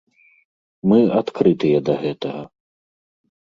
[0.91, 2.43] Мы адкрытыя да гэтага.